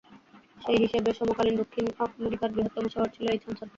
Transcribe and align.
সেই 0.61 0.77
হিসেবে 0.83 1.09
সমকালীন 1.13 1.55
দক্ষিণ 1.61 1.85
আমেরিকার 2.05 2.53
বৃহত্তম 2.53 2.85
শহর 2.93 3.07
ছিল 3.15 3.25
এই 3.27 3.39
"চান 3.43 3.53
চান"। 3.53 3.69